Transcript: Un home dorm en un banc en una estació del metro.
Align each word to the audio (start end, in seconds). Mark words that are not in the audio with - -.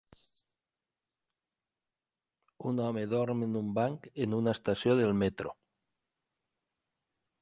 Un 2.71 2.83
home 2.85 3.03
dorm 3.11 3.43
en 3.49 3.53
un 3.61 3.69
banc 3.81 4.09
en 4.25 4.35
una 4.41 4.57
estació 4.59 4.97
del 5.01 5.15
metro. 5.21 5.55